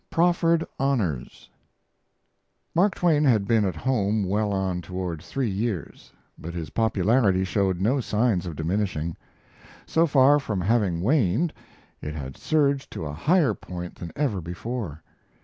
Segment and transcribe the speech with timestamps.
[0.09, 1.47] PROFFERED HONORS
[2.73, 7.79] Mark Twain had been at home well on toward three years; but his popularity showed
[7.79, 9.15] no signs of diminishing.
[9.85, 11.53] So far from having waned,
[12.01, 15.03] it had surged to a higher point than ever before.